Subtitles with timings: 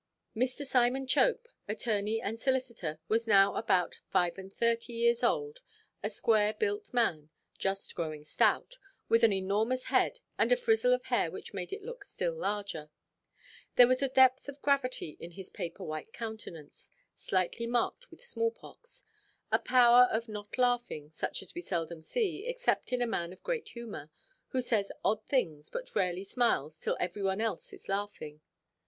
[0.35, 0.65] Mr.
[0.65, 5.59] Simon Chope, attorney and solicitor, was now about five–and–thirty years old,
[6.01, 8.77] a square–built man, just growing stout,
[9.09, 12.89] with an enormous head, and a frizzle of hair which made it look still larger.
[13.75, 20.27] There was a depth of gravity in his paper–white countenance—slightly marked with small–pox—a power of
[20.27, 24.09] not laughing, such as we seldom see, except in a man of great humour,
[24.47, 28.41] who says odd things, but rarely smiles till every one else is laughing.